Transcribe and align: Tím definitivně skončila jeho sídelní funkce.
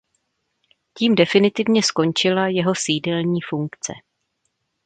Tím 0.97 1.15
definitivně 1.15 1.83
skončila 1.83 2.47
jeho 2.47 2.73
sídelní 2.75 3.39
funkce. 3.49 3.93